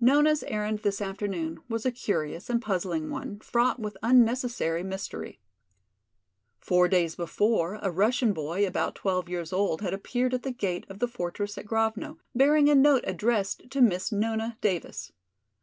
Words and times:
Nona's 0.00 0.42
errand 0.44 0.78
this 0.78 1.02
afternoon 1.02 1.60
was 1.68 1.84
a 1.84 1.92
curious 1.92 2.48
and 2.48 2.62
puzzling 2.62 3.10
one, 3.10 3.38
fraught 3.40 3.78
with 3.78 3.98
unnecessary 4.02 4.82
mystery. 4.82 5.40
Four 6.58 6.88
days 6.88 7.16
before, 7.16 7.78
a 7.82 7.90
Russian 7.90 8.32
boy 8.32 8.66
about 8.66 8.94
twelve 8.94 9.28
years 9.28 9.52
old 9.52 9.82
had 9.82 9.92
appeared 9.92 10.32
at 10.32 10.42
the 10.42 10.52
gate 10.52 10.86
of 10.88 11.00
the 11.00 11.06
fortress 11.06 11.58
at 11.58 11.66
Grovno, 11.66 12.16
bearing 12.34 12.70
a 12.70 12.74
note 12.74 13.04
addressed 13.06 13.68
to 13.72 13.82
Miss 13.82 14.10
Nona 14.10 14.56
Davis. 14.62 15.12